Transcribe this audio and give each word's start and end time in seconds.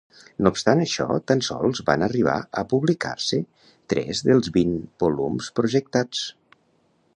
No 0.45 0.51
obstant 0.51 0.79
això, 0.85 1.05
tan 1.31 1.43
sols 1.47 1.81
van 1.89 2.05
arribar 2.05 2.37
a 2.61 2.65
publicar-se 2.71 3.41
tres 3.95 4.25
dels 4.31 4.53
vint 4.59 4.75
volums 5.07 5.53
projectats. 5.61 6.27